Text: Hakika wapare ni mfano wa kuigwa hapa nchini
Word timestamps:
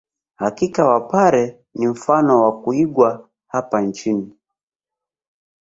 Hakika 0.35 0.85
wapare 0.85 1.57
ni 1.75 1.87
mfano 1.87 2.41
wa 2.41 2.61
kuigwa 2.61 3.29
hapa 3.47 3.81
nchini 3.81 4.33